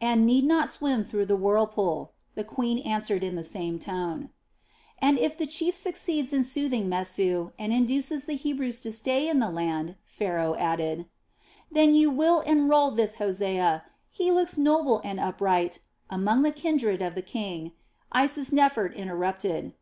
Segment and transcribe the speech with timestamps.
[0.00, 4.30] "And need not swim through the whirlpool," the queen answered in the same tone.
[5.00, 9.40] "And if the chief succeeds in soothing Mesu, and induces the Hebrews to stay in
[9.40, 11.06] the land," Pharaoh added:
[11.72, 17.16] "Then you will enrol this Hosea he looks noble and upright among the kindred of
[17.16, 17.72] the king,"
[18.14, 19.74] Isisnefert interrupted.